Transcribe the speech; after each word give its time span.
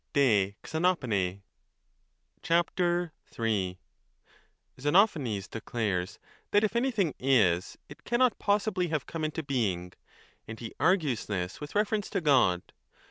DE 0.13 0.55
XENOPHANE 0.65 1.43
XENOPHANES 4.79 5.47
declares 5.47 6.19
that 6.49 6.63
if 6.63 6.75
anything 6.75 7.13
is, 7.19 7.77
it 7.87 8.03
cannot 8.03 8.31
3 8.31 8.37
possibly 8.39 8.87
have 8.87 9.05
come 9.05 9.23
into 9.23 9.43
being, 9.43 9.93
and 10.47 10.59
he 10.59 10.73
argues 10.79 11.27
this 11.27 11.61
with 11.61 11.73
15 11.73 11.79
reference 11.79 12.09
to 12.09 12.19
God. 12.19 12.73